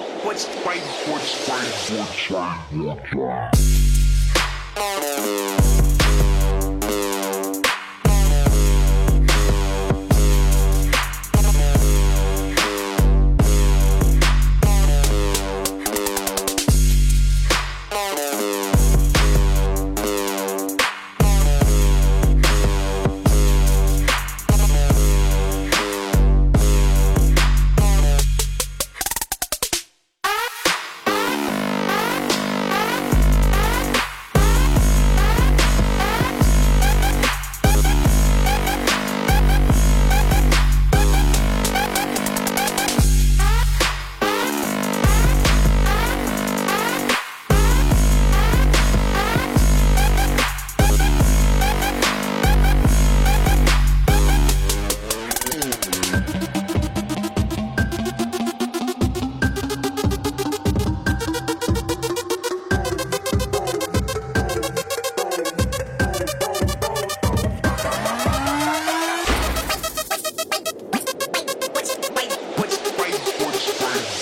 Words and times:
What's 0.00 0.46
fine? 0.46 0.78
What's 0.78 1.34
fine? 1.46 1.98
What's 1.98 2.22
fine? 2.26 2.58
What's 2.86 3.08
fine? 5.56 5.69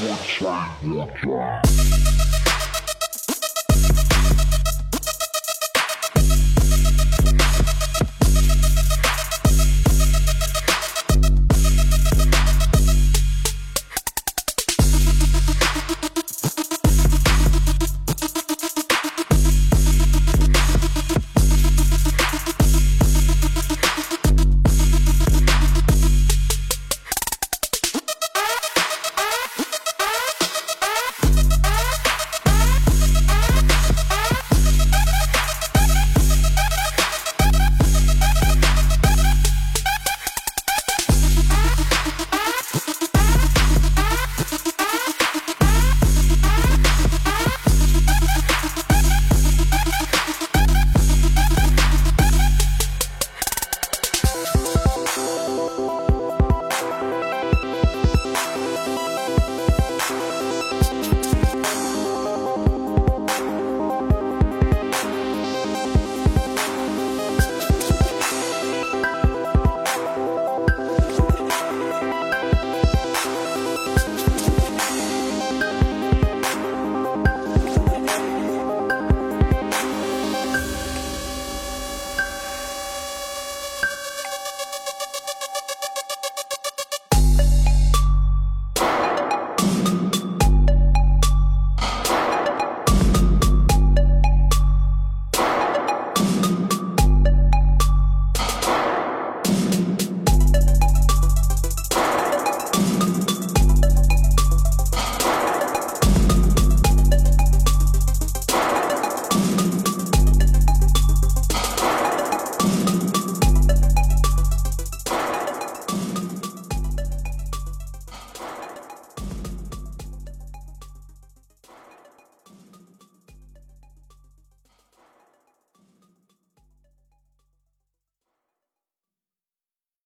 Let's 0.00 0.26
try, 0.26 0.72
let's 0.84 1.20
try. 1.20 1.87